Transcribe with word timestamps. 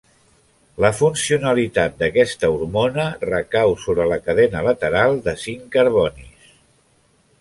La 0.83 0.89
funcionalitat 0.99 1.99
d'aquesta 1.99 2.49
hormona 2.55 3.05
recau 3.31 3.75
sobre 3.83 4.09
la 4.13 4.19
cadena 4.31 4.65
lateral 4.69 5.21
de 5.29 5.37
cinc 5.45 5.69
carbonis. 5.77 6.51